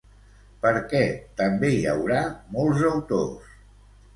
Per 0.63 0.71
què 0.93 1.01
també 1.41 1.71
hi 1.75 1.83
haurà 1.93 2.25
molts 2.57 2.83
autors? 2.93 3.57